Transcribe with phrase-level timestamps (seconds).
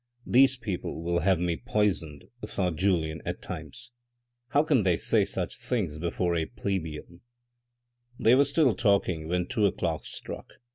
[0.39, 3.91] "These people will have me poisoned," thought Julien at times."
[4.49, 7.19] How can they say such things before a plebian."
[8.17, 10.53] They were still talking when two o'clock struck.